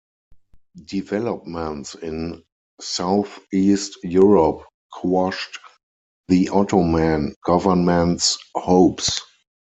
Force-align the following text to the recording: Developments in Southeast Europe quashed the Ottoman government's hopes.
Developments 0.85 1.93
in 1.93 2.43
Southeast 2.81 3.99
Europe 4.01 4.63
quashed 4.91 5.59
the 6.27 6.49
Ottoman 6.49 7.35
government's 7.45 8.39
hopes. 8.55 9.21